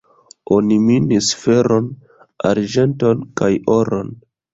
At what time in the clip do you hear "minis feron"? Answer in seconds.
0.85-1.89